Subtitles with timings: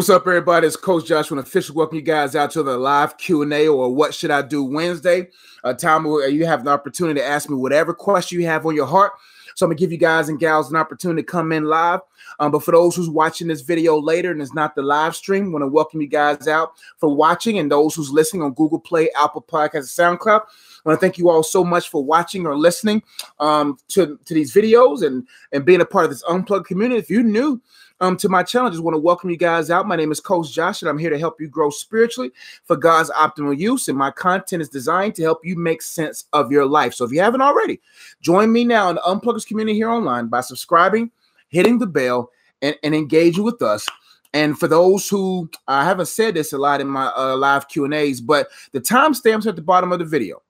[0.00, 0.66] what's up, everybody?
[0.66, 1.30] It's Coach Josh.
[1.30, 1.74] Want official.
[1.74, 4.64] welcome you guys out to the live Q and A or What Should I Do
[4.64, 5.28] Wednesday,
[5.62, 8.74] a time where you have the opportunity to ask me whatever question you have on
[8.74, 9.12] your heart.
[9.56, 12.00] So I'm gonna give you guys and gals an opportunity to come in live.
[12.38, 15.52] Um, but for those who's watching this video later and it's not the live stream,
[15.52, 19.10] want to welcome you guys out for watching, and those who's listening on Google Play,
[19.20, 20.40] Apple Podcasts, SoundCloud.
[20.40, 23.02] I want to thank you all so much for watching or listening
[23.38, 26.98] um, to, to these videos and, and being a part of this unplugged community.
[26.98, 27.60] If you're new
[28.00, 29.86] um, to my channel, just want to welcome you guys out.
[29.86, 32.30] My name is Coach Josh, and I'm here to help you grow spiritually
[32.64, 33.88] for God's optimal use.
[33.88, 36.94] And my content is designed to help you make sense of your life.
[36.94, 37.80] So if you haven't already,
[38.22, 41.10] join me now in the Unplugged community here online by subscribing,
[41.48, 42.30] hitting the bell,
[42.62, 43.86] and, and engaging with us.
[44.32, 47.84] And for those who I haven't said this a lot in my uh, live Q
[47.84, 50.42] and A's, but the timestamps at the bottom of the video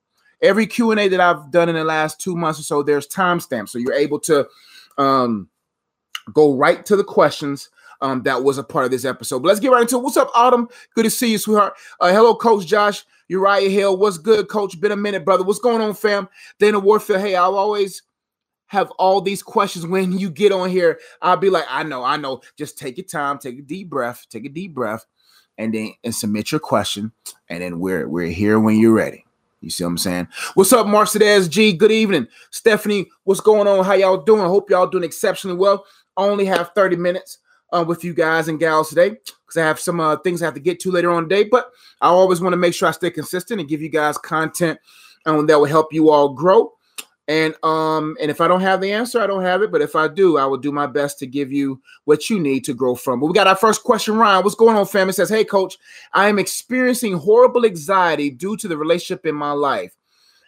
[0.42, 3.78] every q&a that i've done in the last two months or so there's timestamps so
[3.78, 4.48] you're able to
[4.96, 5.50] um,
[6.32, 7.70] go right to the questions
[8.02, 10.16] um, that was a part of this episode but let's get right into it what's
[10.16, 14.48] up autumn good to see you sweetheart uh, hello coach josh uriah hill what's good
[14.48, 18.02] coach been a minute brother what's going on fam dana warfield hey i'll always
[18.66, 22.16] have all these questions when you get on here i'll be like i know i
[22.16, 25.06] know just take your time take a deep breath take a deep breath
[25.58, 27.12] and then and submit your question
[27.48, 29.24] and then we're we're here when you're ready
[29.60, 30.28] you see what I'm saying?
[30.54, 31.74] What's up, Mercedes G?
[31.74, 32.28] Good evening.
[32.50, 33.84] Stephanie, what's going on?
[33.84, 34.40] How y'all doing?
[34.40, 35.84] I hope y'all doing exceptionally well.
[36.28, 37.38] Only have 30 minutes
[37.72, 40.54] uh, with you guys and gals today because I have some uh, things I have
[40.54, 41.44] to get to later on today.
[41.44, 44.78] But I always want to make sure I stay consistent and give you guys content
[45.26, 46.72] um, that will help you all grow.
[47.28, 49.70] And um, and if I don't have the answer, I don't have it.
[49.70, 52.64] But if I do, I will do my best to give you what you need
[52.64, 53.20] to grow from.
[53.20, 54.42] But we got our first question, Ryan.
[54.42, 55.08] What's going on, fam?
[55.08, 55.78] It says, Hey, coach,
[56.12, 59.94] I am experiencing horrible anxiety due to the relationship in my life.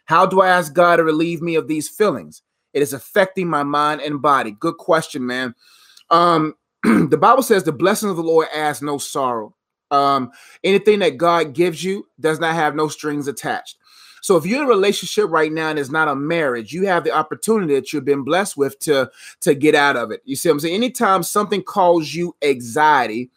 [0.06, 2.42] How do I ask God to relieve me of these feelings?
[2.72, 4.52] It is affecting my mind and body.
[4.52, 5.54] Good question, man.
[6.10, 9.54] Um, the Bible says the blessing of the Lord adds no sorrow.
[9.90, 10.32] Um,
[10.64, 13.76] anything that God gives you does not have no strings attached.
[14.22, 17.02] So if you're in a relationship right now and it's not a marriage, you have
[17.02, 19.10] the opportunity that you've been blessed with to
[19.40, 20.22] to get out of it.
[20.24, 20.74] You see what I'm saying?
[20.76, 23.30] Anytime something causes you anxiety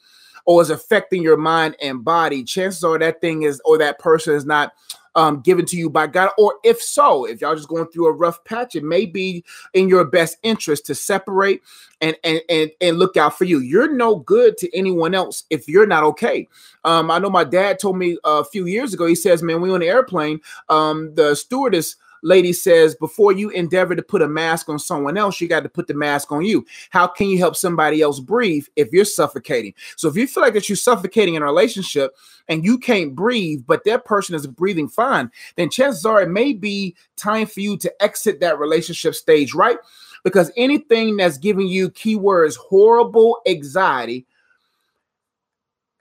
[0.46, 4.36] or is affecting your mind and body, chances are that thing is or that person
[4.36, 4.74] is not
[5.16, 6.32] um, given to you by God?
[6.38, 9.44] Or if so, if y'all just going through a rough patch, it may be
[9.74, 11.62] in your best interest to separate
[12.02, 13.60] and and and, and look out for you.
[13.60, 16.48] You're no good to anyone else if you're not okay.
[16.84, 19.06] Um, I know my dad told me a few years ago.
[19.06, 20.40] He says, "Man, we on the airplane,
[20.70, 25.40] um, the stewardess." Lady says before you endeavor to put a mask on someone else
[25.40, 26.66] you got to put the mask on you.
[26.90, 29.74] How can you help somebody else breathe if you're suffocating?
[29.96, 32.16] So if you feel like that you're suffocating in a relationship
[32.48, 36.54] and you can't breathe but that person is breathing fine then chances are it may
[36.54, 39.78] be time for you to exit that relationship stage right?
[40.24, 44.26] Because anything that's giving you keywords horrible anxiety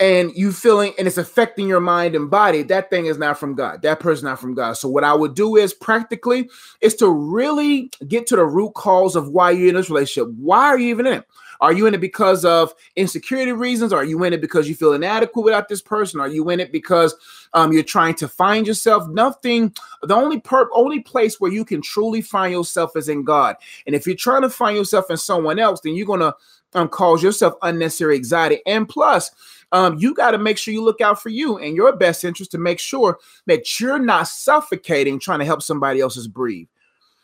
[0.01, 3.55] and you feeling and it's affecting your mind and body, that thing is not from
[3.55, 3.83] God.
[3.83, 4.75] That person not from God.
[4.75, 6.51] So what I would do is practically
[6.81, 10.35] is to really get to the root cause of why you're in this relationship.
[10.37, 11.27] Why are you even in it?
[11.61, 13.93] Are you in it because of insecurity reasons?
[13.93, 16.21] Are you in it because you feel inadequate without this person?
[16.21, 17.15] Are you in it because
[17.55, 19.09] um, you're trying to find yourself?
[19.09, 19.73] Nothing.
[20.03, 23.57] The only per only place where you can truly find yourself is in God.
[23.87, 26.35] And if you're trying to find yourself in someone else, then you're gonna
[26.75, 28.61] um, cause yourself unnecessary anxiety.
[28.67, 29.31] And plus,
[29.73, 32.51] um, you got to make sure you look out for you and your best interest
[32.53, 36.69] to make sure that you're not suffocating trying to help somebody else's breathe.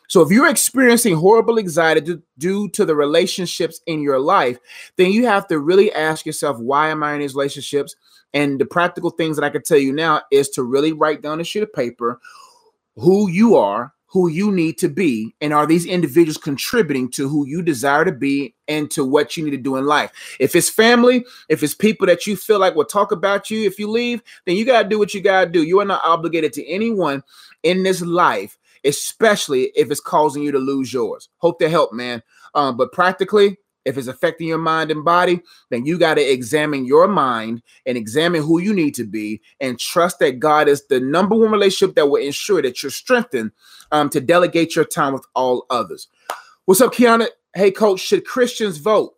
[0.09, 4.59] So if you're experiencing horrible anxiety due to the relationships in your life,
[4.97, 7.95] then you have to really ask yourself, why am I in these relationships?
[8.35, 11.41] And the practical things that I can tell you now is to really write down
[11.41, 12.21] a sheet of paper
[12.97, 17.47] who you are, who you need to be and are these individuals contributing to who
[17.47, 20.11] you desire to be and to what you need to do in life?
[20.41, 23.79] If it's family if it's people that you feel like will talk about you if
[23.79, 25.63] you leave then you got to do what you got to do.
[25.63, 27.23] You are not obligated to anyone
[27.63, 31.29] in this life especially if it's causing you to lose yours.
[31.37, 32.23] Hope to help man.
[32.55, 33.59] Um, but practically
[33.91, 37.99] if it's affecting your mind and body, then you got to examine your mind and
[37.99, 41.95] examine who you need to be and trust that God is the number one relationship
[41.97, 43.51] that will ensure that you're strengthened
[43.93, 46.09] um, to delegate your time with all others.
[46.65, 47.27] What's up, Kiana?
[47.55, 49.15] Hey, coach, should Christians vote?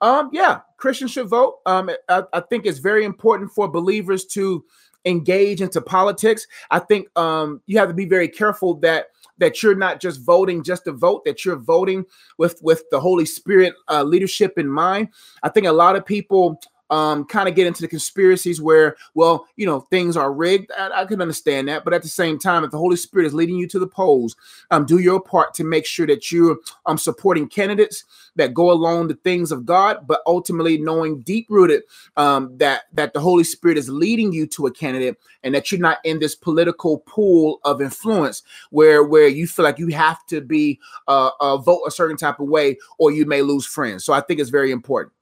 [0.00, 1.58] Um, yeah, Christians should vote.
[1.66, 4.64] Um, I, I think it's very important for believers to
[5.04, 6.46] engage into politics.
[6.70, 9.06] I think um, you have to be very careful that
[9.38, 12.04] that you're not just voting just to vote, that you're voting
[12.38, 15.08] with with the Holy Spirit uh, leadership in mind.
[15.42, 16.60] I think a lot of people
[16.92, 20.70] um, kind of get into the conspiracies where, well, you know, things are rigged.
[20.78, 23.32] I, I, can understand that, but at the same time, if the Holy Spirit is
[23.32, 24.36] leading you to the polls,
[24.70, 28.04] um, do your part to make sure that you're um supporting candidates
[28.36, 31.82] that go along the things of God, but ultimately knowing deep rooted
[32.18, 35.80] um, that that the Holy Spirit is leading you to a candidate, and that you're
[35.80, 40.42] not in this political pool of influence where where you feel like you have to
[40.42, 40.78] be
[41.08, 44.04] uh, uh, vote a certain type of way, or you may lose friends.
[44.04, 45.14] So I think it's very important.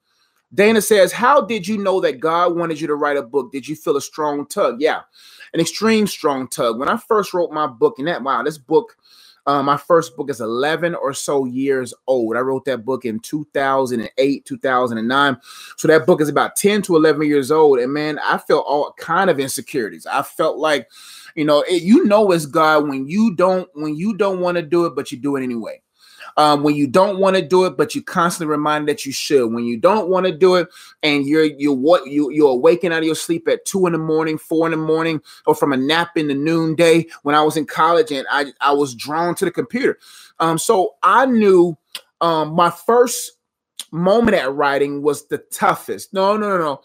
[0.52, 3.52] Dana says, How did you know that God wanted you to write a book?
[3.52, 4.81] Did you feel a strong tug?
[4.81, 5.00] Yeah,
[5.55, 6.79] an extreme strong tug.
[6.79, 8.97] When I first wrote my book, and that, wow, this book
[9.47, 12.37] uh, my first book is 11 or so years old.
[12.37, 15.37] I wrote that book in 2008, 2009.
[15.76, 17.79] So that book is about 10 to 11 years old.
[17.79, 20.06] And man, I felt all kind of insecurities.
[20.06, 20.88] I felt like,
[21.35, 24.62] you know, it, you know, it's God when you don't when you don't want to
[24.62, 25.81] do it, but you do it anyway
[26.36, 29.52] um, when you don't want to do it, but you constantly remind that you should.
[29.52, 30.68] When you don't want to do it,
[31.02, 33.98] and you're you what you you're awakened out of your sleep at two in the
[33.98, 37.06] morning, four in the morning, or from a nap in the noonday.
[37.22, 39.98] When I was in college, and I I was drawn to the computer,
[40.38, 41.76] um, so I knew
[42.20, 43.32] um, my first
[43.92, 46.12] moment at writing was the toughest.
[46.12, 46.80] No, no, no, no.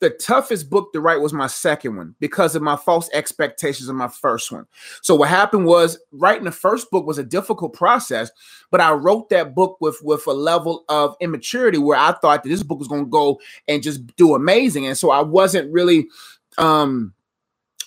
[0.00, 3.96] The toughest book to write was my second one because of my false expectations of
[3.96, 4.64] my first one.
[5.02, 8.30] So what happened was writing the first book was a difficult process,
[8.70, 12.48] but I wrote that book with with a level of immaturity where I thought that
[12.48, 16.06] this book was going to go and just do amazing, and so I wasn't really
[16.58, 17.12] um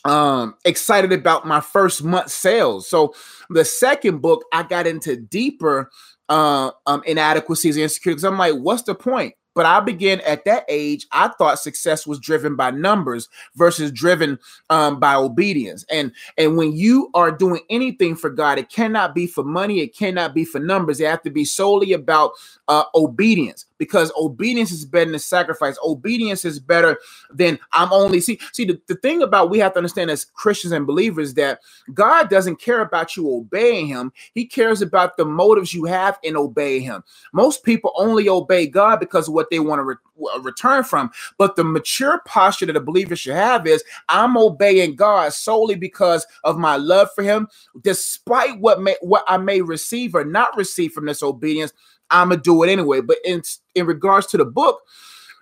[0.04, 2.90] um excited about my first month sales.
[2.90, 3.14] So
[3.50, 5.90] the second book I got into deeper
[6.28, 8.26] uh um inadequacies and insecurities.
[8.26, 9.36] I'm like, what's the point?
[9.54, 14.40] But I began at that age, I thought success was driven by numbers versus driven
[14.70, 15.86] um, by obedience.
[15.92, 19.96] And and when you are doing anything for God, it cannot be for money, it
[19.96, 21.00] cannot be for numbers.
[21.00, 22.32] It have to be solely about
[22.68, 25.78] uh, obedience because obedience is better than sacrifice.
[25.84, 26.98] Obedience is better
[27.32, 28.40] than I'm only see.
[28.54, 31.60] See, the, the thing about we have to understand as Christians and believers that
[31.94, 34.12] God doesn't care about you obeying him.
[34.34, 37.04] He cares about the motives you have in obeying him.
[37.34, 41.10] Most people only obey God because of what they want to re- return from.
[41.40, 46.26] But the mature posture that a believer should have is I'm obeying God solely because
[46.44, 47.48] of my love for him,
[47.82, 51.74] despite what may what I may receive or not receive from this obedience.
[52.12, 53.02] I'm gonna do it anyway.
[53.02, 53.42] But in
[53.74, 54.82] in regards to the book,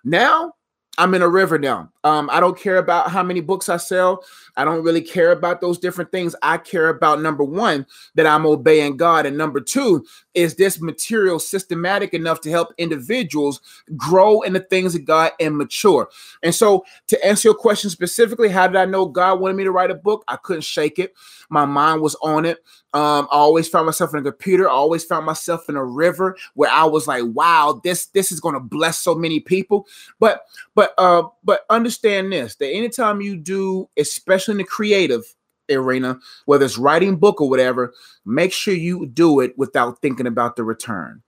[0.06, 0.54] now
[0.98, 1.90] I'm in a river now.
[2.04, 4.25] Um, I don't care about how many books I sell.
[4.57, 6.36] I don't really care about those different things.
[6.44, 7.86] I care about number one,
[8.16, 9.25] that I'm obeying God.
[9.25, 10.06] And number two,
[10.40, 13.60] is this material systematic enough to help individuals
[13.98, 16.08] grow in the things of God and mature?
[16.44, 19.72] And so, to answer your question specifically, how did I know God wanted me to
[19.72, 20.24] write a book?
[20.30, 21.14] I couldn't shake it.
[21.50, 22.60] My mind was on it.
[22.94, 24.70] Um, I always found myself in a computer.
[24.70, 28.40] I always found myself in a river where I was like, "Wow, this this is
[28.40, 29.86] going to bless so many people."
[30.20, 35.36] But but uh, but understand this: that anytime you do, especially in the creative
[35.75, 37.94] arena, whether it's writing book or whatever,
[38.25, 41.21] make sure you do it without thinking about the return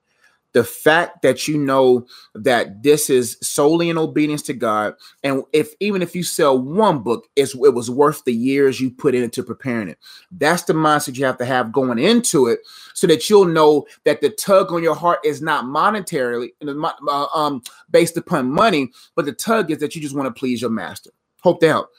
[0.54, 2.06] the fact that you know
[2.36, 7.00] that this is solely in obedience to God, and if even if you sell one
[7.00, 9.98] book, it's it was worth the years you put into preparing it.
[10.32, 12.60] That's the mindset you have to have going into it,
[12.94, 17.62] so that you'll know that the tug on your heart is not monetarily uh, um
[17.90, 21.12] based upon money, but the tug is that you just want to please your master.
[21.42, 21.90] Hope to help.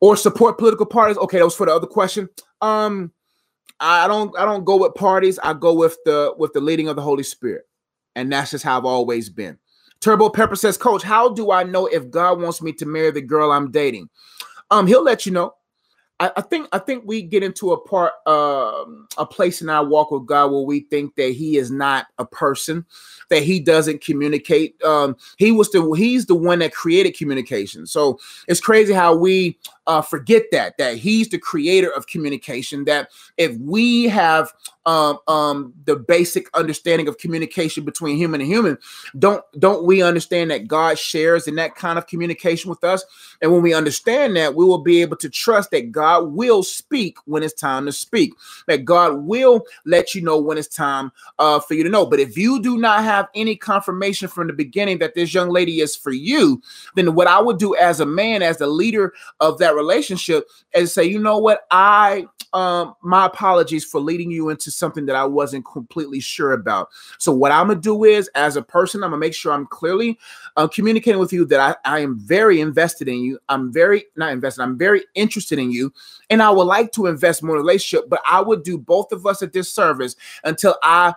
[0.00, 1.18] Or support political parties.
[1.18, 2.28] Okay, that was for the other question.
[2.60, 3.12] Um,
[3.80, 5.38] I don't I don't go with parties.
[5.42, 7.64] I go with the with the leading of the Holy Spirit.
[8.16, 9.58] And that's just how I've always been.
[10.00, 13.20] Turbo Pepper says, Coach, how do I know if God wants me to marry the
[13.20, 14.08] girl I'm dating?
[14.70, 15.54] Um, he'll let you know.
[16.20, 19.84] I, I think I think we get into a part um, a place in our
[19.84, 22.84] walk with God where we think that He is not a person,
[23.30, 24.82] that He doesn't communicate.
[24.82, 27.86] Um, he was the He's the one that created communication.
[27.86, 32.84] So it's crazy how we uh, forget that that He's the creator of communication.
[32.84, 34.52] That if we have
[34.88, 38.78] um, um, the basic understanding of communication between human and human.
[39.18, 43.04] Don't don't we understand that God shares in that kind of communication with us?
[43.42, 47.18] And when we understand that, we will be able to trust that God will speak
[47.26, 48.32] when it's time to speak.
[48.66, 52.06] That God will let you know when it's time uh, for you to know.
[52.06, 55.80] But if you do not have any confirmation from the beginning that this young lady
[55.80, 56.62] is for you,
[56.96, 60.92] then what I would do as a man, as the leader of that relationship, is
[60.94, 65.24] say, you know what, I um my apologies for leading you into something that I
[65.24, 66.88] wasn't completely sure about.
[67.18, 70.18] So what I'm gonna do is, as a person, I'm gonna make sure I'm clearly
[70.56, 73.38] uh, communicating with you that I, I am very invested in you.
[73.48, 74.62] I'm very not invested.
[74.62, 75.92] I'm very interested in you,
[76.30, 78.08] and I would like to invest more in relationship.
[78.08, 81.14] But I would do both of us a disservice until I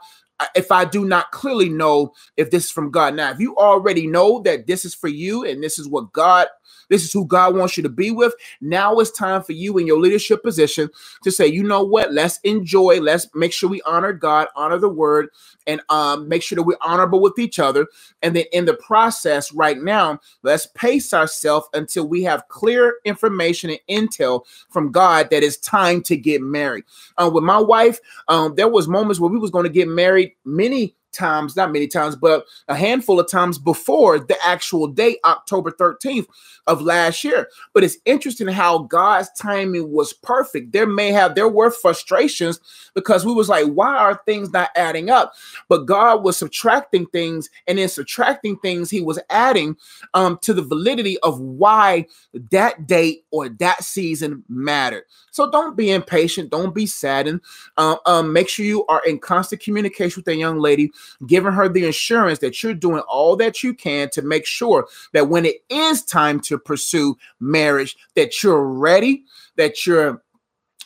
[0.56, 3.16] if I do not clearly know if this is from God.
[3.16, 6.48] Now, if you already know that this is for you and this is what God
[6.92, 8.36] this is who God wants you to be with.
[8.60, 10.90] Now it's time for you in your leadership position
[11.24, 12.12] to say, you know what?
[12.12, 13.00] Let's enjoy.
[13.00, 15.30] Let's make sure we honor God, honor the word,
[15.66, 17.88] and um, make sure that we're honorable with each other.
[18.22, 23.70] And then in the process, right now, let's pace ourselves until we have clear information
[23.70, 26.84] and intel from God that it's time to get married.
[27.18, 30.34] Uh, with my wife, um, there was moments where we was going to get married
[30.44, 35.72] many times, not many times, but a handful of times before the actual date, October
[35.72, 36.28] 13th
[36.68, 37.50] of last year.
[37.74, 40.72] But it's interesting how God's timing was perfect.
[40.72, 42.60] There may have there were frustrations
[42.94, 45.34] because we was like, why are things not adding up?
[45.70, 49.76] But God was subtracting things, and in subtracting things, He was adding
[50.14, 52.06] um, to the validity of why
[52.52, 55.04] that date or that season mattered.
[55.32, 57.42] So don't be impatient, don't be saddened.
[57.78, 60.92] Uh, um, make sure you are in constant communication with that young lady,
[61.26, 65.30] giving her the assurance that you're doing all that you can to make sure that
[65.30, 69.24] when it is time to pursue marriage, that you're ready,
[69.56, 70.22] that you're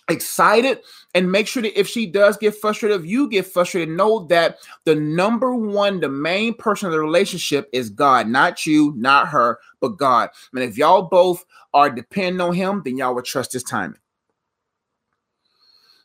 [0.10, 0.80] excited
[1.16, 4.60] and make sure that if she does get frustrated if you get frustrated know that
[4.84, 9.58] the number one the main person of the relationship is god not you not her
[9.82, 10.30] but god.
[10.54, 11.44] And if y'all both
[11.74, 13.98] are dependent on him then y'all will trust his timing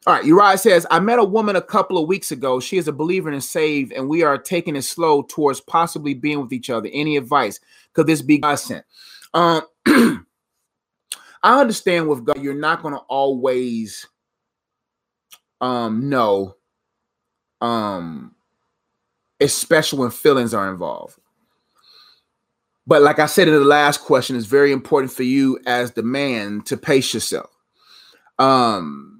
[0.06, 2.58] all right, Uriah says, I met a woman a couple of weeks ago.
[2.58, 6.40] She is a believer and saved, and we are taking it slow towards possibly being
[6.40, 6.88] with each other.
[6.92, 7.60] Any advice?
[7.92, 8.84] Could this be God sent?
[9.34, 14.06] Um, I understand with God, you're not going to always
[15.60, 16.56] um know,
[17.60, 18.34] um,
[19.40, 21.18] especially when feelings are involved.
[22.86, 26.02] But like I said in the last question, it's very important for you as the
[26.02, 27.50] man to pace yourself.
[28.38, 29.19] Um,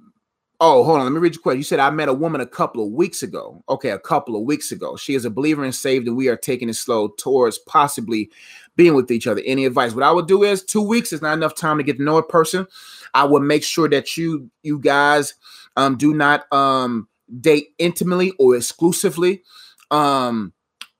[0.63, 1.05] Oh, hold on.
[1.05, 1.57] Let me read your question.
[1.57, 3.63] You said I met a woman a couple of weeks ago.
[3.67, 4.95] Okay, a couple of weeks ago.
[4.95, 8.29] She is a believer and saved, and we are taking it slow towards possibly
[8.75, 9.41] being with each other.
[9.43, 9.93] Any advice?
[9.93, 12.17] What I would do is two weeks is not enough time to get to know
[12.17, 12.67] a person.
[13.15, 15.33] I would make sure that you you guys
[15.77, 17.07] um do not um
[17.39, 19.41] date intimately or exclusively
[19.89, 20.53] um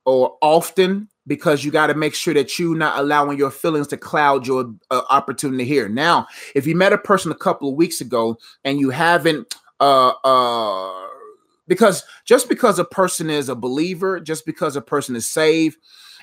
[0.06, 3.98] or often because you got to make sure that you're not allowing your feelings to
[3.98, 5.88] cloud your uh, opportunity here.
[5.88, 10.14] Now, if you met a person a couple of weeks ago and you haven't, uh,
[10.24, 11.08] uh,
[11.68, 15.78] because just because a person is a believer, just because a person is saved,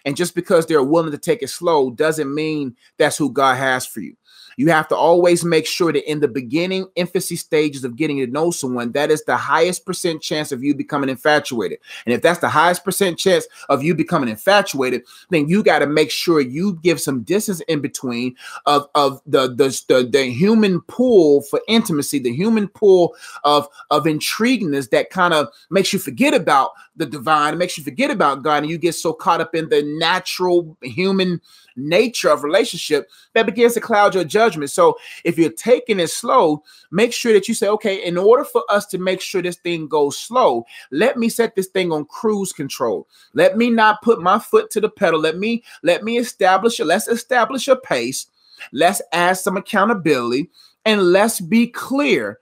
[0.04, 3.86] and just because they're willing to take it slow doesn't mean that's who God has
[3.86, 4.16] for you.
[4.58, 8.26] You have to always make sure that in the beginning infancy stages of getting to
[8.26, 11.78] know someone, that is the highest percent chance of you becoming infatuated.
[12.04, 15.86] And if that's the highest percent chance of you becoming infatuated, then you got to
[15.86, 18.34] make sure you give some distance in between
[18.66, 24.04] of, of the, the, the, the human pool for intimacy, the human pool of, of
[24.04, 28.42] intriguingness that kind of makes you forget about the divine, it makes you forget about
[28.42, 31.40] God, and you get so caught up in the natural human
[31.78, 34.70] nature of relationship that begins to cloud your judgment.
[34.70, 38.64] So if you're taking it slow, make sure that you say, okay, in order for
[38.68, 42.52] us to make sure this thing goes slow, let me set this thing on cruise
[42.52, 43.08] control.
[43.34, 45.20] Let me not put my foot to the pedal.
[45.20, 46.86] Let me let me establish it.
[46.86, 48.26] Let's establish a pace.
[48.72, 50.50] Let's add some accountability
[50.84, 52.40] and let's be clear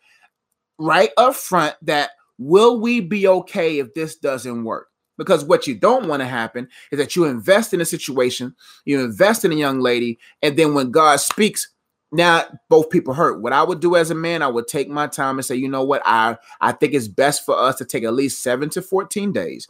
[0.78, 4.88] right up front that will we be okay if this doesn't work?
[5.16, 8.54] Because what you don't want to happen is that you invest in a situation,
[8.84, 11.68] you invest in a young lady, and then when God speaks,
[12.12, 13.40] now both people hurt.
[13.40, 15.68] What I would do as a man, I would take my time and say, you
[15.68, 18.82] know what, I I think it's best for us to take at least seven to
[18.82, 19.68] 14 days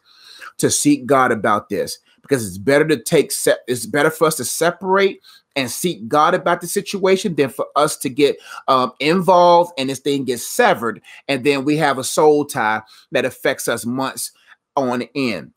[0.58, 4.36] to seek God about this because it's better to take se- it's better for us
[4.36, 5.22] to separate
[5.54, 8.36] and seek God about the situation than for us to get
[8.68, 13.24] um, involved and this thing gets severed and then we have a soul tie that
[13.24, 14.32] affects us months
[14.76, 15.52] on end.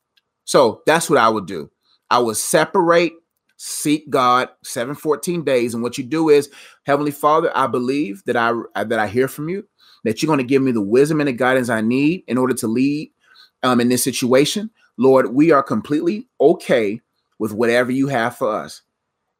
[0.45, 1.69] So that's what I would do.
[2.09, 3.13] I would separate,
[3.57, 5.73] seek God, seven fourteen days.
[5.73, 6.49] And what you do is,
[6.83, 9.67] Heavenly Father, I believe that I that I hear from you,
[10.03, 12.53] that you're going to give me the wisdom and the guidance I need in order
[12.55, 13.11] to lead
[13.63, 14.69] um, in this situation.
[14.97, 16.99] Lord, we are completely okay
[17.37, 18.81] with whatever you have for us.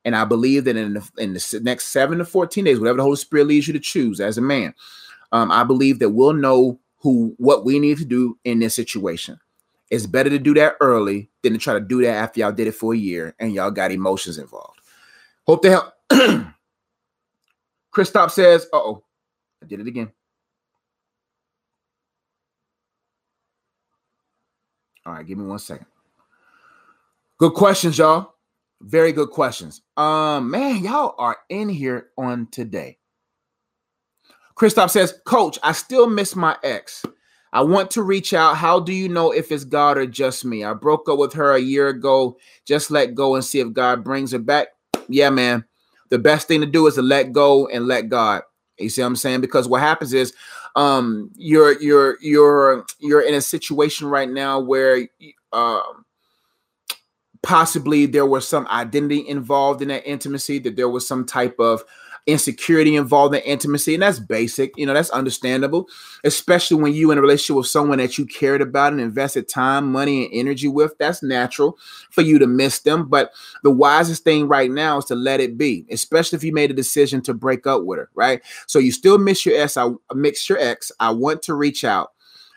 [0.06, 3.04] And I believe that in the, in the next seven to 14 days, whatever the
[3.04, 4.74] Holy Spirit leads you to choose as a man,
[5.32, 9.40] um, I believe that we'll know who what we need to do in this situation.
[9.90, 12.68] It's better to do that early than to try to do that after y'all did
[12.68, 14.80] it for a year and y'all got emotions involved.
[15.48, 15.94] Hope to help.
[17.92, 19.04] Christoph says, uh oh,
[19.64, 20.12] I did it again.
[25.06, 25.88] All right, give me one second.
[27.40, 28.36] Good questions, y'all.
[28.82, 29.82] Very good questions.
[29.98, 33.00] Um, man, y'all are in here on today.
[34.56, 37.04] Christoph says, Coach, I still miss my ex.
[37.52, 38.58] I want to reach out.
[38.58, 40.64] How do you know if it's God or just me?
[40.64, 42.38] I broke up with her a year ago.
[42.66, 44.68] Just let go and see if God brings her back.
[45.08, 45.66] Yeah, man.
[46.10, 48.44] The best thing to do is to let go and let God.
[48.78, 49.42] You see what I'm saying?
[49.42, 50.34] Because what happens is
[50.76, 55.08] um you're you're you're you're in a situation right now where
[55.52, 56.06] um
[57.42, 61.84] possibly there was some identity involved in that intimacy, that there was some type of
[62.26, 64.78] insecurity involved in intimacy, and that's basic.
[64.78, 65.88] You know, that's understandable,
[66.24, 69.92] especially when you in a relationship with someone that you cared about and invested time,
[69.92, 70.98] money, and energy with.
[70.98, 71.78] That's natural
[72.12, 73.08] for you to miss them.
[73.08, 73.32] But
[73.64, 76.76] the wisest thing right now is to let it be, especially if you made a
[76.76, 78.42] decision to break up with her, right?
[78.68, 79.78] So you still miss your ex.
[79.78, 80.92] I miss your ex.
[81.00, 82.12] I want to reach out.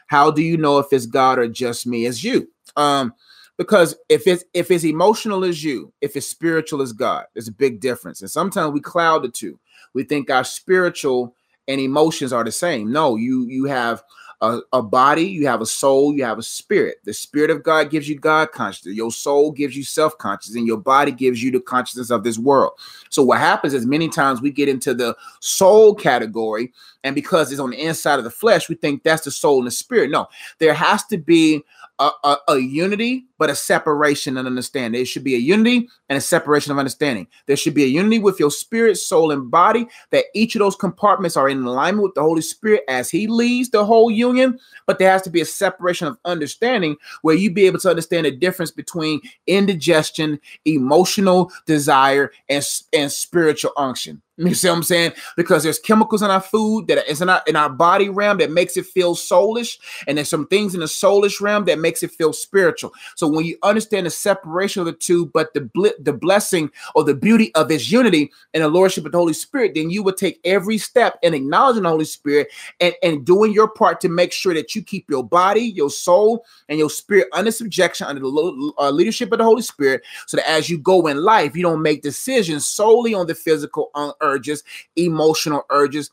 [0.07, 2.05] How do you know if it's God or just me?
[2.05, 2.49] It's you.
[2.77, 3.15] Um,
[3.63, 7.53] because if it's if it's emotional as you if it's spiritual as god there's a
[7.53, 9.59] big difference and sometimes we cloud the two
[9.95, 11.35] we think our spiritual
[11.69, 14.03] and emotions are the same no you you have
[14.43, 16.97] a, a, body, you have a soul, you have a spirit.
[17.05, 18.97] The spirit of God gives you God consciousness.
[18.97, 22.39] Your soul gives you self consciousness, and your body gives you the consciousness of this
[22.39, 22.73] world.
[23.09, 26.73] So, what happens is many times we get into the soul category,
[27.05, 29.69] and because it's on the inside of the flesh, we think that's the soul and
[29.69, 30.11] the spirit.
[30.11, 30.27] No,
[30.59, 31.63] there has to be
[32.03, 34.99] a, a, a, unity, but a separation and understanding.
[34.99, 37.29] There should be a unity and a separation of understanding.
[37.47, 40.75] There should be a unity with your spirit, soul, and body, that each of those
[40.75, 44.59] compartments are in alignment with the Holy Spirit as He leads the whole union.
[44.87, 48.27] But there has to be a separation of understanding where you be able to understand
[48.27, 54.23] the difference between indigestion, emotional desire, and, and spiritual unction.
[54.39, 55.13] You see what I'm saying?
[55.37, 58.51] Because there's chemicals in our food that is in our in our body realm that
[58.51, 62.13] makes it feel soulish, and there's some things in the soulish realm that makes it
[62.13, 62.95] feel spiritual.
[63.15, 67.05] So when you understand the separation of the two, but the bl- the blessing or
[67.05, 70.17] the beauty of this unity and the lordship of the Holy Spirit, then you would
[70.17, 72.49] take every step in acknowledging the Holy Spirit
[72.81, 76.47] and and doing your part to make sure that you keep your body, your soul,
[76.71, 80.49] and your spirit under subjection under the uh, leadership of the Holy Spirit, so that
[80.49, 84.65] as you go in life, you don't make decisions solely on the physical on urges,
[84.97, 86.11] emotional urges,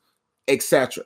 [0.47, 1.03] etc.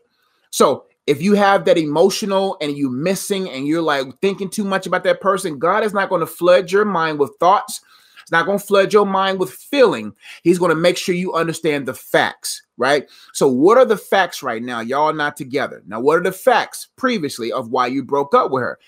[0.50, 4.88] So if you have that emotional and you're missing and you're like thinking too much
[4.88, 7.81] about that person, God is not going to flood your mind with thoughts.
[8.22, 10.15] It's not going to flood your mind with feeling.
[10.43, 13.10] He's going to make sure you understand the facts, right?
[13.33, 14.79] So, what are the facts right now?
[14.79, 15.83] Y'all not together.
[15.85, 18.79] Now, what are the facts previously of why you broke up with her?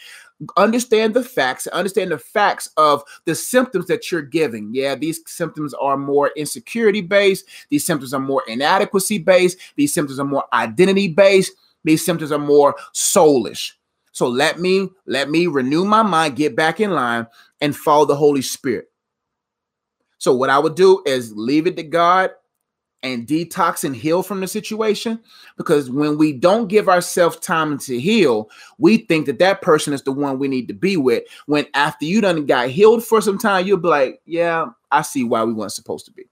[0.57, 4.69] Understand the facts, understand the facts of the symptoms that you're giving.
[4.73, 10.19] Yeah, these symptoms are more insecurity based, these symptoms are more inadequacy based, these symptoms
[10.19, 13.71] are more identity based, these symptoms are more soulish.
[14.11, 17.27] So let me let me renew my mind, get back in line
[17.61, 18.89] and follow the Holy Spirit.
[20.17, 22.31] So what I would do is leave it to God
[23.05, 25.19] and detox and heal from the situation
[25.57, 30.01] because when we don't give ourselves time to heal we think that that person is
[30.01, 31.23] the one we need to be with.
[31.45, 35.23] When after you done got healed for some time you'll be like yeah i see
[35.23, 36.23] why we weren't supposed to be.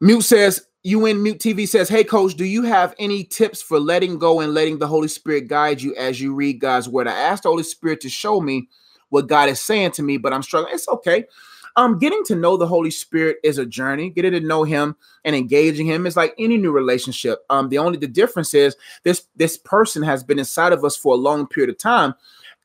[0.00, 4.16] Mute says in mute tv says hey coach do you have any tips for letting
[4.16, 7.08] go and letting the holy spirit guide you as you read god's word?
[7.08, 8.68] I asked the holy spirit to show me
[9.08, 10.72] what god is saying to me but i'm struggling.
[10.72, 11.26] It's okay
[11.76, 14.10] um, getting to know the Holy Spirit is a journey.
[14.10, 17.44] Getting to know Him and engaging Him is like any new relationship.
[17.50, 21.14] Um, the only the difference is this this person has been inside of us for
[21.14, 22.14] a long period of time,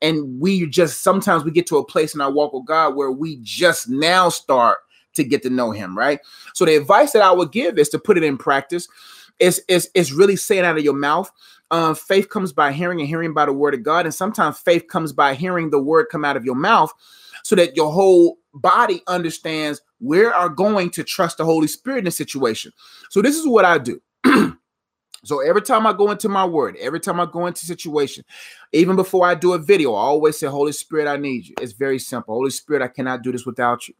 [0.01, 3.11] and we just sometimes we get to a place in our walk with God where
[3.11, 4.79] we just now start
[5.13, 5.97] to get to know Him.
[5.97, 6.19] Right.
[6.53, 8.87] So the advice that I would give is to put it in practice.
[9.39, 11.31] It's it's is really saying out of your mouth.
[11.71, 14.87] Uh, faith comes by hearing and hearing by the word of God, and sometimes faith
[14.87, 16.93] comes by hearing the word come out of your mouth,
[17.43, 22.07] so that your whole body understands we are going to trust the Holy Spirit in
[22.07, 22.71] a situation.
[23.09, 24.01] So this is what I do.
[25.23, 28.23] so every time I go into my word, every time I go into situation,
[28.71, 31.55] even before I do a video, I always say, Holy Spirit, I need you.
[31.61, 32.33] It's very simple.
[32.33, 33.93] Holy Spirit, I cannot do this without you.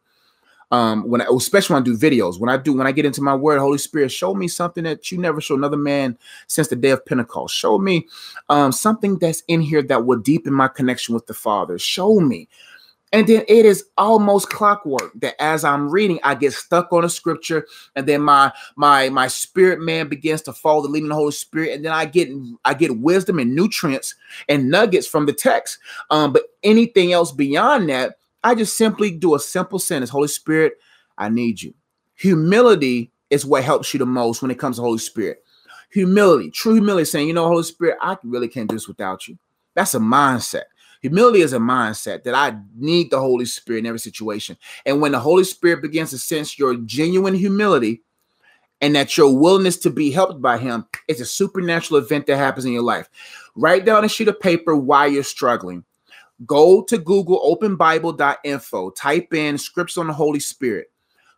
[0.72, 3.22] Um, when I, especially when I do videos, when I do, when I get into
[3.22, 6.76] my word, Holy Spirit, show me something that you never show another man since the
[6.76, 7.56] day of Pentecost.
[7.56, 8.08] Show me
[8.50, 11.78] um, something that's in here that will deepen my connection with the Father.
[11.78, 12.50] Show me
[13.16, 17.10] and then it is almost clockwork that as I'm reading, I get stuck on a
[17.10, 21.16] scripture, and then my my my spirit man begins to follow the leading of the
[21.16, 22.28] Holy Spirit, and then I get
[22.66, 24.16] I get wisdom and nutrients
[24.50, 25.80] and nuggets from the text.
[26.10, 30.74] Um, but anything else beyond that, I just simply do a simple sentence: Holy Spirit,
[31.18, 31.74] I need you.
[32.16, 35.42] Humility is what helps you the most when it comes to Holy Spirit.
[35.92, 39.38] Humility, true humility, saying, you know, Holy Spirit, I really can't do this without you.
[39.74, 40.64] That's a mindset.
[41.06, 44.58] Humility is a mindset that I need the Holy Spirit in every situation.
[44.88, 48.02] And when the Holy Spirit begins to sense your genuine humility
[48.82, 52.66] and that your willingness to be helped by him is a supernatural event that happens
[52.66, 53.08] in your life.
[53.56, 55.86] Write down a sheet of paper while you're struggling.
[56.48, 60.92] Go to Google openbible.info, type in scripts on the Holy Spirit.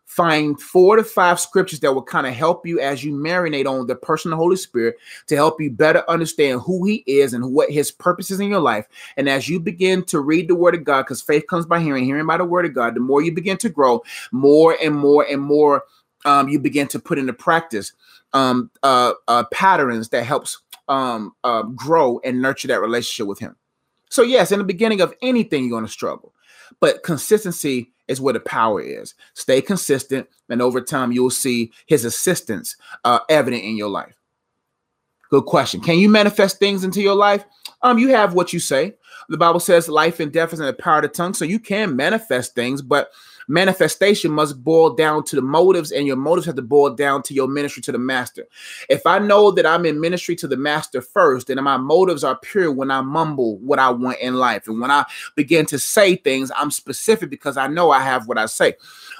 [0.08, 3.86] Find four to five scriptures that will kind of help you as you marinate on
[3.86, 7.52] the person of the Holy Spirit to help you better understand who He is and
[7.52, 8.86] what His purpose is in your life.
[9.18, 12.04] And as you begin to read the Word of God, because faith comes by hearing,
[12.04, 15.26] hearing by the Word of God, the more you begin to grow, more and more
[15.30, 15.84] and more
[16.24, 17.92] um, you begin to put into practice
[18.32, 23.56] um, uh, uh, patterns that helps um, uh, grow and nurture that relationship with Him.
[24.08, 26.32] So, yes, in the beginning of anything, you're going to struggle,
[26.80, 29.14] but consistency is where the power is.
[29.34, 34.14] Stay consistent, and over time, you'll see His assistance uh, evident in your life.
[35.30, 35.80] Good question.
[35.80, 37.44] Can you manifest things into your life?
[37.82, 38.94] Um, you have what you say.
[39.28, 41.58] The Bible says life and death is in the power of the tongue, so you
[41.58, 43.10] can manifest things, but
[43.48, 47.34] manifestation must boil down to the motives, and your motives have to boil down to
[47.34, 48.46] your ministry to the master.
[48.88, 52.38] If I know that I'm in ministry to the master first, and my motives are
[52.38, 56.16] pure when I mumble what I want in life, and when I begin to say
[56.16, 58.74] things, I'm specific because I know I have what I say.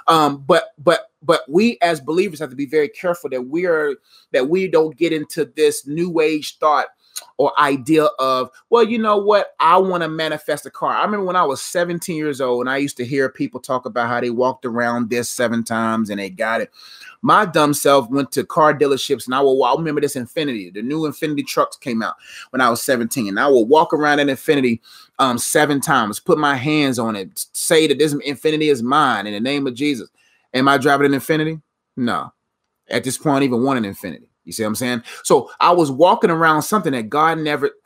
[0.07, 3.95] Um, but but but we as believers have to be very careful that we are
[4.33, 6.87] that we don't get into this new age thought
[7.37, 9.55] or idea of, well, you know what?
[9.61, 10.95] I want to manifest a car.
[10.95, 13.87] I remember when I was 17 years old and I used to hear people talk
[13.87, 16.71] about how they walked around this seven times and they got it.
[17.23, 20.73] My dumb self went to car dealerships and I will I remember this Infiniti.
[20.73, 22.15] The new Infiniti trucks came out
[22.51, 23.29] when I was 17.
[23.29, 24.81] And I will walk around an Infiniti
[25.19, 29.33] um seven times, put my hands on it, say that this Infiniti is mine in
[29.33, 30.09] the name of Jesus.
[30.55, 31.61] Am I driving an Infiniti?
[31.97, 32.33] No.
[32.89, 34.29] At this point, I even want an Infiniti.
[34.49, 35.03] You see what I'm saying?
[35.25, 37.71] So I was walking around something that God never.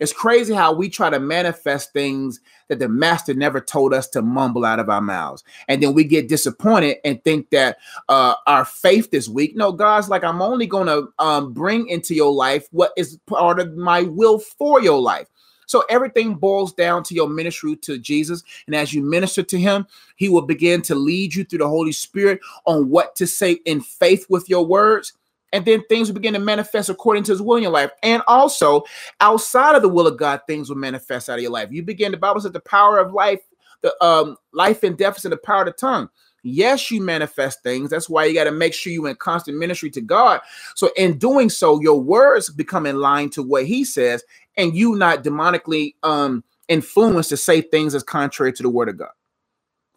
[0.00, 4.22] It's crazy how we try to manifest things that the master never told us to
[4.22, 5.42] mumble out of our mouths.
[5.66, 9.56] And then we get disappointed and think that uh, our faith is weak.
[9.56, 13.58] No, God's like, I'm only going to um, bring into your life what is part
[13.58, 15.26] of my will for your life.
[15.66, 18.44] So everything boils down to your ministry to Jesus.
[18.66, 21.92] And as you minister to him, he will begin to lead you through the Holy
[21.92, 25.14] Spirit on what to say in faith with your words
[25.52, 27.90] and then things will begin to manifest according to his will in your life.
[28.02, 28.84] And also,
[29.20, 31.70] outside of the will of God, things will manifest out of your life.
[31.70, 33.40] You begin, the Bible says the power of life,
[33.80, 36.08] the um life and death is in the power of the tongue.
[36.42, 37.90] Yes, you manifest things.
[37.90, 40.40] That's why you got to make sure you're in constant ministry to God.
[40.76, 44.22] So in doing so, your words become in line to what he says,
[44.56, 48.98] and you not demonically um influenced to say things as contrary to the word of
[48.98, 49.10] God.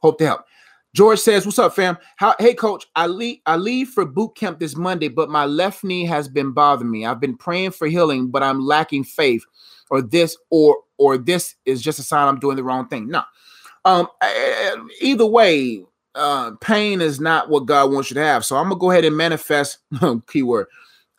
[0.02, 0.46] Hope to help.
[0.94, 1.98] George says, "What's up, fam?
[2.18, 2.86] How, hey, coach.
[2.96, 3.40] I leave.
[3.46, 7.06] I leave for boot camp this Monday, but my left knee has been bothering me.
[7.06, 9.44] I've been praying for healing, but I'm lacking faith,
[9.90, 13.08] or this, or or this is just a sign I'm doing the wrong thing.
[13.08, 13.24] No,
[13.86, 14.08] um,
[15.02, 15.84] either way,
[16.16, 18.46] uh, pain is not what God wants you to have.
[18.46, 19.80] So I'm gonna go ahead and manifest.
[20.28, 20.68] keyword.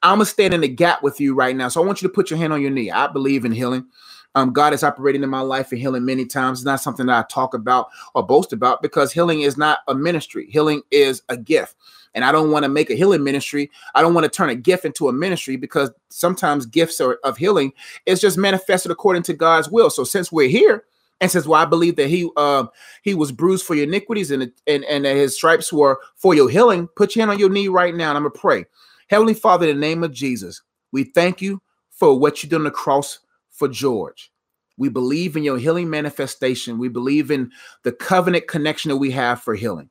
[0.02, 1.68] I'm gonna stand in the gap with you right now.
[1.68, 2.90] So I want you to put your hand on your knee.
[2.90, 3.86] I believe in healing.
[4.34, 6.60] Um, God is operating in my life and healing many times.
[6.60, 9.94] It's not something that I talk about or boast about because healing is not a
[9.94, 10.48] ministry.
[10.50, 11.76] Healing is a gift.
[12.14, 13.70] And I don't want to make a healing ministry.
[13.94, 17.36] I don't want to turn a gift into a ministry because sometimes gifts are, of
[17.36, 17.72] healing
[18.06, 19.90] is just manifested according to God's will.
[19.90, 20.84] So since we're here,
[21.22, 22.64] and says, "Well, I believe that he uh,
[23.02, 26.50] he was bruised for your iniquities, and and and that his stripes were for your
[26.50, 28.64] healing." Put your hand on your knee right now, and I'm gonna pray.
[29.06, 32.64] Heavenly Father, in the name of Jesus, we thank you for what you did on
[32.64, 33.20] the cross
[33.62, 34.32] for George.
[34.76, 36.78] We believe in your healing manifestation.
[36.78, 37.52] We believe in
[37.84, 39.88] the covenant connection that we have for healing.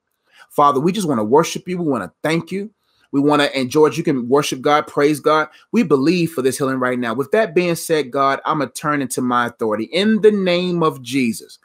[0.50, 1.78] Father, we just want to worship you.
[1.78, 2.70] We want to thank you.
[3.14, 5.48] We want to, and George, you can worship God, praise God.
[5.72, 7.14] We believe for this healing right now.
[7.14, 9.86] With that being said, God, I'm going to turn into my authority.
[9.86, 11.58] In the name of Jesus,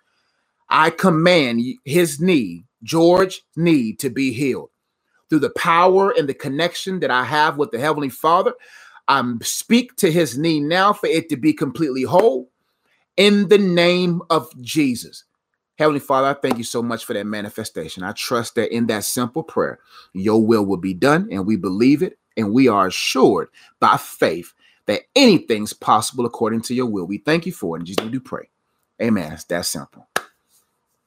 [0.68, 4.70] I command his knee, George, knee, to be healed.
[5.28, 8.52] Through the power and the connection that I have with the Heavenly Father,
[9.08, 12.50] I speak to his knee now for it to be completely whole
[13.16, 15.24] in the name of Jesus.
[15.78, 18.02] Heavenly Father, I thank you so much for that manifestation.
[18.02, 19.78] I trust that in that simple prayer,
[20.14, 24.54] your will will be done, and we believe it, and we are assured by faith
[24.86, 27.04] that anything's possible according to your will.
[27.06, 27.80] We thank you for it.
[27.80, 28.48] And Jesus, we do pray.
[29.02, 29.32] Amen.
[29.32, 30.08] It's that simple.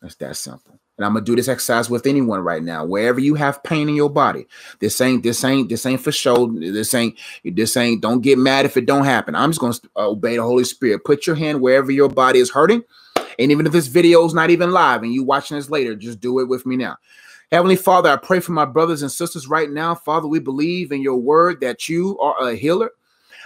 [0.02, 0.80] That's that simple.
[1.00, 3.96] And I'm gonna do this exercise with anyone right now, wherever you have pain in
[3.96, 4.46] your body.
[4.82, 6.48] This ain't this ain't this ain't for show.
[6.48, 8.02] This ain't this ain't.
[8.02, 9.34] Don't get mad if it don't happen.
[9.34, 11.06] I'm just gonna uh, obey the Holy Spirit.
[11.06, 12.84] Put your hand wherever your body is hurting,
[13.40, 16.20] and even if this video is not even live and you watching this later, just
[16.20, 16.98] do it with me now.
[17.50, 19.96] Heavenly Father, I pray for my brothers and sisters right now.
[19.96, 22.92] Father, we believe in your word that you are a healer.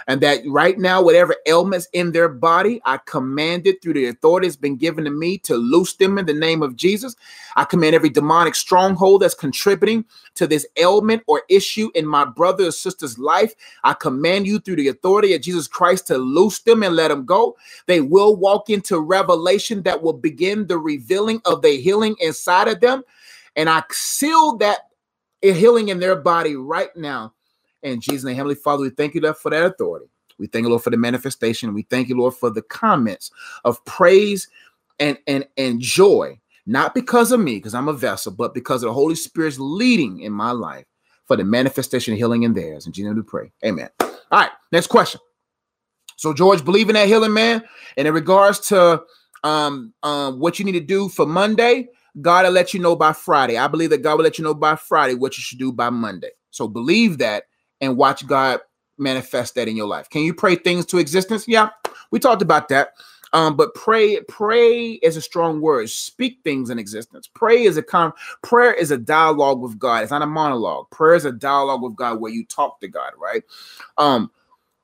[0.06, 4.48] And that right now, whatever ailments in their body, I command it through the authority
[4.48, 7.16] that's been given to me to loose them in the name of Jesus.
[7.56, 12.66] I command every demonic stronghold that's contributing to this ailment or issue in my brother
[12.66, 13.54] or sister's life.
[13.84, 17.24] I command you through the authority of Jesus Christ to loose them and let them
[17.24, 17.56] go.
[17.86, 22.80] They will walk into revelation that will begin the revealing of the healing inside of
[22.80, 23.02] them.
[23.56, 24.80] And I seal that
[25.42, 27.32] healing in their body right now
[27.84, 30.06] in Jesus' name, Heavenly Father, we thank you, Lord, for that authority.
[30.38, 31.74] We thank you, Lord, for the manifestation.
[31.74, 33.30] We thank you, Lord, for the comments
[33.64, 34.48] of praise
[34.98, 38.88] and and and joy, not because of me, because I'm a vessel, but because of
[38.88, 40.86] the Holy Spirit's leading in my life
[41.26, 42.86] for the manifestation, of healing in theirs.
[42.86, 43.52] In Jesus' name, we pray.
[43.64, 43.88] Amen.
[44.00, 45.20] All right, next question.
[46.16, 47.62] So, George, believe in that healing, man.
[47.96, 49.02] And in regards to
[49.42, 51.88] um, um, what you need to do for Monday,
[52.20, 53.56] God will let you know by Friday.
[53.56, 55.90] I believe that God will let you know by Friday what you should do by
[55.90, 56.30] Monday.
[56.50, 57.44] So believe that
[57.84, 58.60] and watch God
[58.98, 60.08] manifest that in your life.
[60.08, 61.46] Can you pray things to existence?
[61.48, 61.70] Yeah,
[62.10, 62.94] we talked about that.
[63.32, 65.90] Um, but pray, pray is a strong word.
[65.90, 67.28] Speak things in existence.
[67.34, 70.02] Pray is a con prayer is a dialogue with God.
[70.02, 70.88] It's not a monologue.
[70.90, 73.42] Prayer is a dialogue with God where you talk to God, right?
[73.98, 74.30] Um,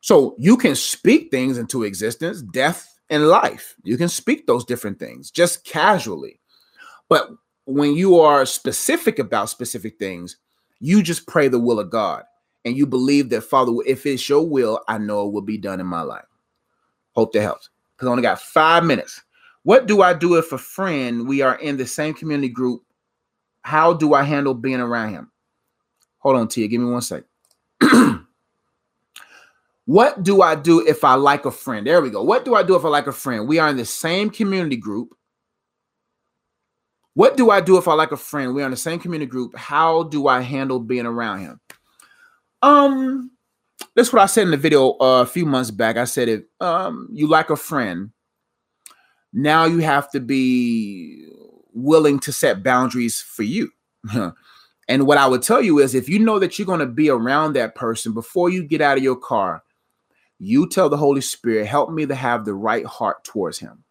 [0.00, 3.76] so you can speak things into existence, death and life.
[3.84, 6.40] You can speak those different things just casually.
[7.08, 7.28] But
[7.66, 10.38] when you are specific about specific things,
[10.80, 12.24] you just pray the will of God
[12.64, 15.80] and you believe that, Father, if it's your will, I know it will be done
[15.80, 16.24] in my life.
[17.14, 17.70] Hope that helps.
[17.96, 19.20] Because I only got five minutes.
[19.62, 22.82] What do I do if a friend, we are in the same community group?
[23.62, 25.30] How do I handle being around him?
[26.18, 26.68] Hold on, Tia.
[26.68, 27.24] Give me one sec.
[29.84, 31.86] what do I do if I like a friend?
[31.86, 32.22] There we go.
[32.22, 33.48] What do I do if I like a friend?
[33.48, 35.14] We are in the same community group.
[37.14, 38.54] What do I do if I like a friend?
[38.54, 39.56] We're in the same community group.
[39.56, 41.59] How do I handle being around him?
[42.62, 43.30] Um,
[43.94, 45.96] that's what I said in the video uh, a few months back.
[45.96, 48.10] I said if um you like a friend,
[49.32, 51.26] now you have to be
[51.72, 53.70] willing to set boundaries for you.
[54.88, 57.10] and what I would tell you is if you know that you're going to be
[57.10, 59.62] around that person before you get out of your car,
[60.38, 63.84] you tell the Holy Spirit, help me to have the right heart towards him.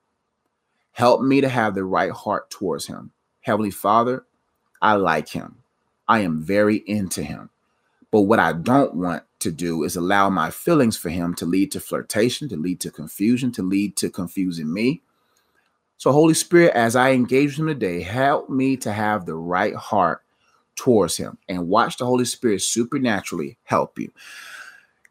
[0.91, 3.11] Help me to have the right heart towards him.
[3.41, 4.25] Heavenly Father,
[4.81, 5.59] I like him.
[6.07, 7.49] I am very into him.
[8.11, 11.71] But what I don't want to do is allow my feelings for him to lead
[11.71, 15.01] to flirtation, to lead to confusion, to lead to confusing me.
[15.97, 20.21] So, Holy Spirit, as I engage him today, help me to have the right heart
[20.75, 24.11] towards him and watch the Holy Spirit supernaturally help you.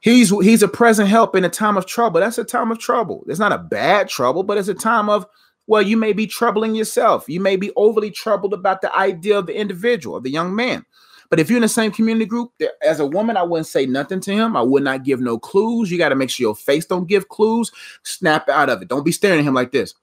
[0.00, 2.20] He's he's a present help in a time of trouble.
[2.20, 3.24] That's a time of trouble.
[3.28, 5.26] It's not a bad trouble, but it's a time of
[5.66, 7.28] well, you may be troubling yourself.
[7.28, 10.86] You may be overly troubled about the idea of the individual, of the young man.
[11.30, 14.20] But if you're in the same community group, as a woman, I wouldn't say nothing
[14.20, 14.56] to him.
[14.56, 15.90] I would not give no clues.
[15.90, 17.70] You got to make sure your face don't give clues.
[18.02, 18.88] Snap out of it.
[18.88, 19.94] Don't be staring at him like this.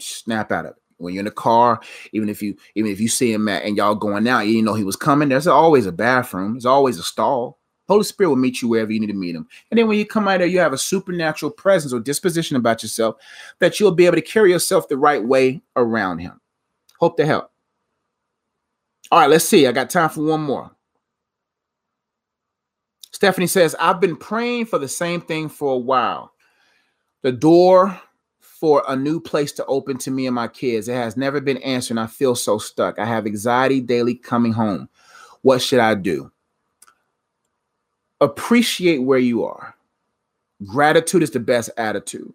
[0.00, 0.82] Snap out of it.
[0.96, 1.80] When you're in the car,
[2.12, 4.74] even if you even if you see him at, and y'all going out, you know
[4.74, 5.28] he was coming.
[5.28, 6.54] There's always a bathroom.
[6.54, 7.58] There's always a stall.
[7.86, 9.46] Holy Spirit will meet you wherever you need to meet him.
[9.70, 12.56] And then when you come out of there, you have a supernatural presence or disposition
[12.56, 13.16] about yourself
[13.60, 16.40] that you'll be able to carry yourself the right way around him.
[16.98, 17.50] Hope to help.
[19.10, 19.66] All right, let's see.
[19.66, 20.70] I got time for one more.
[23.10, 26.32] Stephanie says, I've been praying for the same thing for a while.
[27.22, 28.00] The door
[28.40, 30.88] for a new place to open to me and my kids.
[30.88, 32.98] It has never been answered, and I feel so stuck.
[32.98, 34.88] I have anxiety daily coming home.
[35.42, 36.30] What should I do?
[38.20, 39.74] Appreciate where you are.
[40.64, 42.32] Gratitude is the best attitude.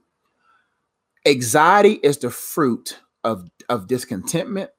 [1.25, 4.69] Anxiety is the fruit of, of discontentment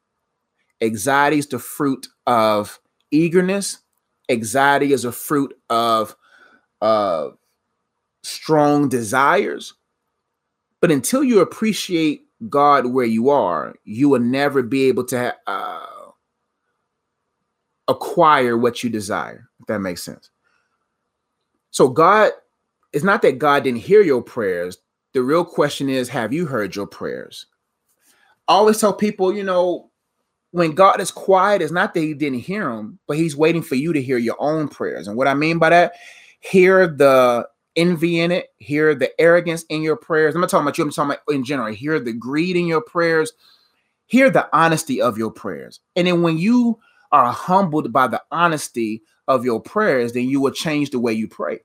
[0.80, 2.78] Anxiety is the fruit of
[3.10, 3.78] eagerness.
[4.28, 6.16] Anxiety is a fruit of
[6.80, 7.28] uh,
[8.22, 9.74] strong desires.
[10.80, 16.10] But until you appreciate God where you are, you will never be able to uh,
[17.88, 20.30] acquire what you desire, if that makes sense.
[21.70, 22.32] So, God,
[22.92, 24.78] it's not that God didn't hear your prayers.
[25.12, 27.46] The real question is, have you heard your prayers?
[28.46, 29.90] I always tell people, you know,
[30.54, 33.74] when God is quiet, it's not that he didn't hear them, but he's waiting for
[33.74, 35.08] you to hear your own prayers.
[35.08, 35.94] And what I mean by that,
[36.38, 40.32] hear the envy in it, hear the arrogance in your prayers.
[40.32, 41.74] I'm not talking about you, I'm talking about in general.
[41.74, 43.32] Hear the greed in your prayers,
[44.06, 45.80] hear the honesty of your prayers.
[45.96, 46.78] And then when you
[47.10, 51.26] are humbled by the honesty of your prayers, then you will change the way you
[51.26, 51.62] pray.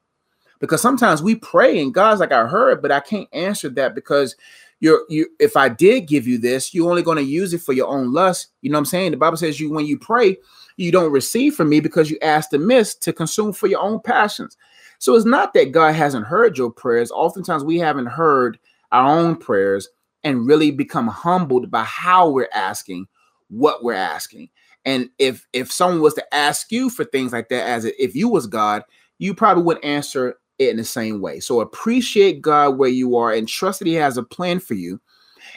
[0.60, 4.36] Because sometimes we pray and God's like, I heard, but I can't answer that because
[4.80, 7.74] you're you if I did give you this, you're only going to use it for
[7.74, 8.48] your own lust.
[8.62, 9.12] You know what I'm saying?
[9.12, 10.38] The Bible says you when you pray,
[10.78, 14.00] you don't receive from me because you ask the miss to consume for your own
[14.00, 14.58] passions.
[15.00, 17.12] So it's not that God hasn't heard your prayers.
[17.12, 18.60] Oftentimes we haven't heard
[18.92, 19.89] our own prayers
[20.24, 23.08] and really become humbled by how we're asking
[23.50, 24.50] what we're asking.
[24.86, 28.30] And if if someone was to ask you for things like that, as if you
[28.30, 28.84] was God,
[29.18, 31.39] you probably would answer it in the same way.
[31.39, 35.00] So appreciate God where you are and trust that He has a plan for you,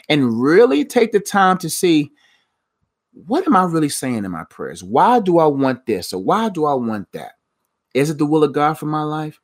[0.09, 2.11] and really take the time to see
[3.13, 4.83] what am I really saying in my prayers?
[4.83, 7.33] Why do I want this or why do I want that?
[7.93, 9.39] Is it the will of God for my life?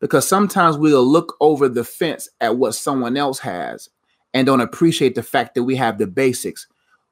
[0.00, 3.88] Because sometimes we'll look over the fence at what someone else has
[4.34, 6.66] and don't appreciate the fact that we have the basics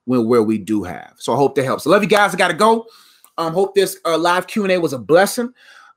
[0.05, 1.15] when where we do have.
[1.17, 1.87] So I hope that helps.
[1.87, 2.35] I love you guys.
[2.35, 2.87] I gotta go.
[3.39, 5.53] Um, hope this uh, live Q and A was a blessing.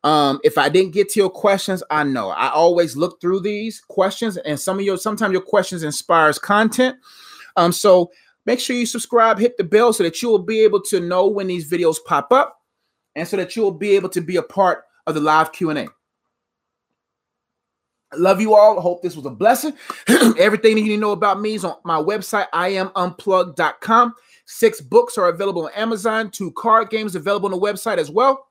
[0.08, 3.82] Um, if I didn't get to your questions, I know I always look through these
[3.82, 6.96] questions, and some of your sometimes your questions inspires content.
[7.58, 8.10] Um, so
[8.46, 11.28] make sure you subscribe, hit the bell so that you will be able to know
[11.28, 12.62] when these videos pop up,
[13.18, 15.72] and so that you will be able to be a part of the live Q
[15.72, 15.88] and A.
[18.16, 18.80] Love you all.
[18.80, 19.74] Hope this was a blessing.
[20.08, 24.14] Everything that you need to know about me is on my website, iamunplugged.com.
[24.46, 28.47] Six books are available on Amazon, two card games available on the website as well.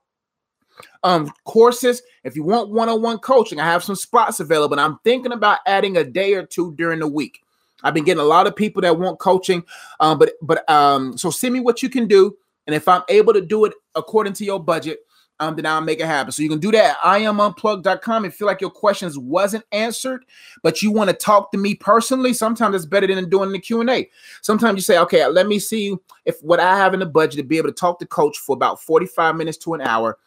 [1.02, 2.02] Um, courses.
[2.24, 4.74] If you want one-on-one coaching, I have some spots available.
[4.74, 7.42] And I'm thinking about adding a day or two during the week.
[7.82, 9.62] I've been getting a lot of people that want coaching.
[10.00, 12.36] Um, but but um, so send me what you can do.
[12.66, 15.00] And if I'm able to do it according to your budget,
[15.38, 16.32] um, then I'll make it happen.
[16.32, 20.24] So you can do that at iamunplugged.com and feel like your questions wasn't answered,
[20.62, 22.32] but you want to talk to me personally.
[22.32, 24.10] Sometimes it's better than doing the Q&A.
[24.40, 27.44] Sometimes you say, okay, let me see if what I have in the budget to
[27.44, 30.18] be able to talk to coach for about 45 minutes to an hour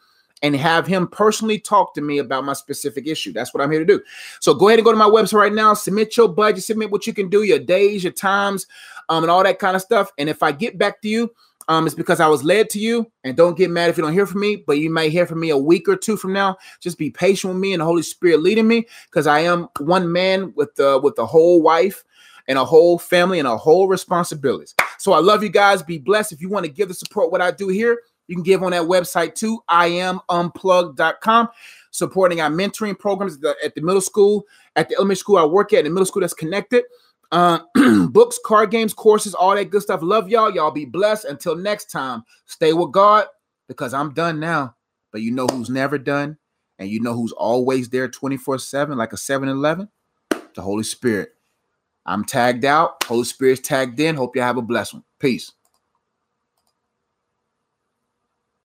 [0.41, 3.33] and have him personally talk to me about my specific issue.
[3.33, 4.01] That's what I'm here to do.
[4.39, 7.05] So go ahead and go to my website right now, submit your budget, submit what
[7.05, 8.65] you can do, your days, your times,
[9.09, 10.11] um, and all that kind of stuff.
[10.17, 11.31] And if I get back to you,
[11.67, 13.11] um, it's because I was led to you.
[13.23, 15.39] And don't get mad if you don't hear from me, but you might hear from
[15.39, 16.57] me a week or two from now.
[16.79, 20.11] Just be patient with me and the Holy Spirit leading me, because I am one
[20.11, 22.03] man with the with the whole wife
[22.47, 24.73] and a whole family and a whole responsibilities.
[24.97, 25.83] So I love you guys.
[25.83, 26.31] Be blessed.
[26.31, 28.71] If you want to give the support what I do here, you can give on
[28.71, 29.59] that website too.
[29.67, 31.49] I am unplugged.com
[31.91, 35.45] supporting our mentoring programs at the, at the middle school, at the elementary school I
[35.45, 36.83] work at, the middle school that's connected
[37.31, 37.59] uh,
[38.09, 40.01] books, card games, courses, all that good stuff.
[40.01, 40.53] Love y'all.
[40.53, 41.25] Y'all be blessed.
[41.25, 43.27] Until next time, stay with God
[43.67, 44.75] because I'm done now.
[45.11, 46.37] But you know who's never done,
[46.77, 49.89] and you know who's always there 24 7, like a 7 Eleven?
[50.29, 51.29] The Holy Spirit.
[52.05, 53.03] I'm tagged out.
[53.03, 54.15] Holy Spirit's tagged in.
[54.15, 55.03] Hope you have a blessed one.
[55.19, 55.51] Peace.